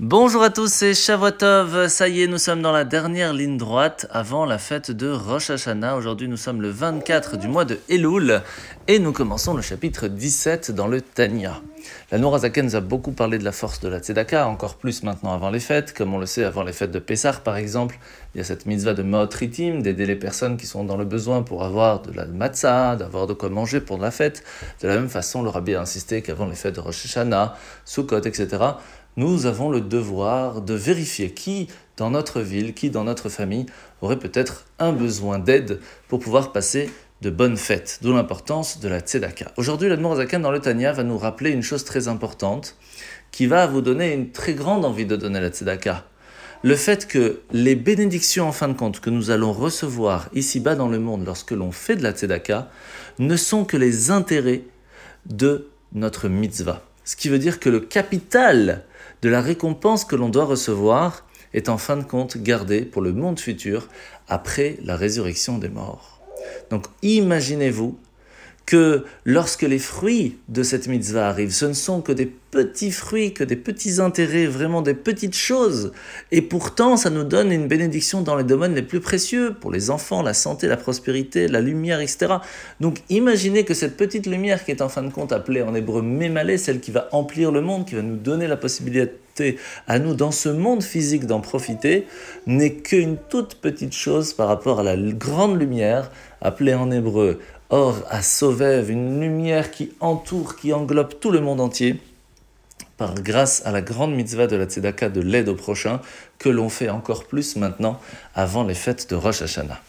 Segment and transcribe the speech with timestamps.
[0.00, 1.88] Bonjour à tous, c'est Shavuotov.
[1.88, 5.50] Ça y est, nous sommes dans la dernière ligne droite avant la fête de Rosh
[5.50, 5.96] Hashanah.
[5.96, 8.42] Aujourd'hui, nous sommes le 24 du mois de Elul
[8.86, 11.60] et nous commençons le chapitre 17 dans le Tanya.
[12.12, 15.32] La Nourazaken nous a beaucoup parlé de la force de la Tzedaka, encore plus maintenant
[15.32, 15.92] avant les fêtes.
[15.92, 17.98] Comme on le sait, avant les fêtes de Pessah, par exemple,
[18.34, 21.04] il y a cette mitzvah de Mot Ritim, d'aider les personnes qui sont dans le
[21.04, 24.44] besoin pour avoir de la matzah, d'avoir de quoi manger pour la fête.
[24.80, 28.22] De la même façon, le rabbi a insisté qu'avant les fêtes de Rosh Hashanah, Sukkot,
[28.22, 28.46] etc.,
[29.18, 33.66] nous avons le devoir de vérifier qui dans notre ville, qui dans notre famille
[34.00, 36.88] aurait peut-être un besoin d'aide pour pouvoir passer
[37.20, 39.50] de bonnes fêtes, d'où l'importance de la tzedaka.
[39.56, 42.76] Aujourd'hui, l'Admorazakan dans le Tanya va nous rappeler une chose très importante
[43.32, 46.04] qui va vous donner une très grande envie de donner la tzedaka.
[46.62, 50.88] Le fait que les bénédictions en fin de compte que nous allons recevoir ici-bas dans
[50.88, 52.70] le monde lorsque l'on fait de la tzedaka
[53.18, 54.62] ne sont que les intérêts
[55.26, 56.87] de notre mitzvah.
[57.08, 58.84] Ce qui veut dire que le capital
[59.22, 63.14] de la récompense que l'on doit recevoir est en fin de compte gardé pour le
[63.14, 63.88] monde futur
[64.28, 66.20] après la résurrection des morts.
[66.68, 67.98] Donc imaginez-vous
[68.68, 73.32] que lorsque les fruits de cette mitzvah arrivent, ce ne sont que des petits fruits,
[73.32, 75.90] que des petits intérêts, vraiment des petites choses.
[76.32, 79.88] Et pourtant, ça nous donne une bénédiction dans les domaines les plus précieux, pour les
[79.88, 82.34] enfants, la santé, la prospérité, la lumière, etc.
[82.78, 86.02] Donc imaginez que cette petite lumière qui est en fin de compte appelée en hébreu
[86.02, 89.12] mémalé, celle qui va emplir le monde, qui va nous donner la possibilité
[89.86, 92.06] à nous dans ce monde physique d'en profiter,
[92.46, 97.38] n'est qu'une toute petite chose par rapport à la grande lumière appelée en hébreu
[97.70, 102.00] Or, à Sauvev, une lumière qui entoure, qui englobe tout le monde entier,
[102.96, 106.00] par grâce à la grande mitzvah de la tzedaka de l'aide au prochain,
[106.38, 108.00] que l'on fait encore plus maintenant
[108.34, 109.80] avant les fêtes de Rosh Hashanah.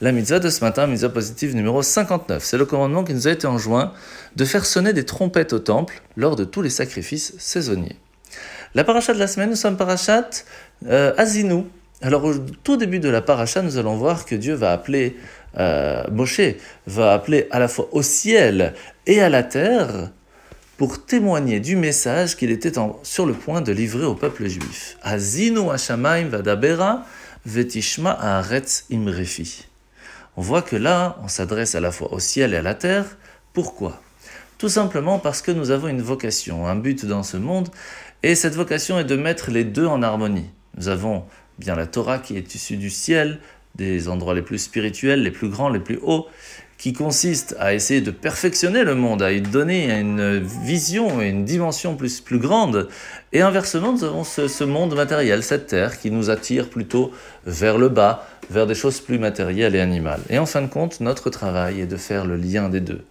[0.00, 3.32] La mitzvah de ce matin, mitzvah positive numéro 59, c'est le commandement qui nous a
[3.32, 3.92] été enjoint
[4.36, 7.96] de faire sonner des trompettes au temple lors de tous les sacrifices saisonniers.
[8.74, 10.28] La paracha de la semaine, nous sommes parachat
[10.86, 11.12] euh.
[12.02, 15.16] Alors au tout début de la paracha, nous allons voir que Dieu va appeler
[15.58, 16.40] euh, Moshe
[16.86, 18.74] va appeler à la fois au ciel
[19.06, 20.10] et à la terre
[20.76, 24.98] pour témoigner du message qu'il était sur le point de livrer au peuple juif.
[27.46, 28.42] Vetishma
[28.90, 29.66] imrefi.
[30.36, 33.16] On voit que là, on s'adresse à la fois au ciel et à la terre.
[33.54, 34.02] Pourquoi?
[34.58, 37.68] Tout simplement parce que nous avons une vocation, un but dans ce monde,
[38.22, 40.50] et cette vocation est de mettre les deux en harmonie.
[40.78, 41.24] Nous avons
[41.58, 43.38] bien la Torah qui est issue du ciel,
[43.74, 46.26] des endroits les plus spirituels, les plus grands, les plus hauts,
[46.78, 51.44] qui consiste à essayer de perfectionner le monde, à lui donner une vision et une
[51.44, 52.88] dimension plus, plus grande.
[53.34, 57.12] Et inversement, nous avons ce, ce monde matériel, cette terre, qui nous attire plutôt
[57.44, 60.20] vers le bas, vers des choses plus matérielles et animales.
[60.30, 63.04] Et en fin de compte, notre travail est de faire le lien des deux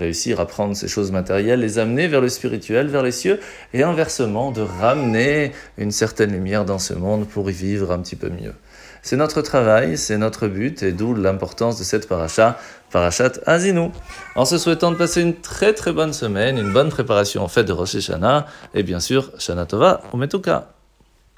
[0.00, 3.38] réussir à prendre ces choses matérielles, les amener vers le spirituel, vers les cieux,
[3.72, 8.16] et inversement de ramener une certaine lumière dans ce monde pour y vivre un petit
[8.16, 8.54] peu mieux.
[9.02, 12.58] C'est notre travail, c'est notre but, et d'où l'importance de cette paracha,
[12.90, 13.90] parachat Azinu.
[14.34, 17.66] En se souhaitant de passer une très très bonne semaine, une bonne préparation en fête
[17.66, 20.79] de Rosh Hashanah, et bien sûr, Shana Tova, Metuka.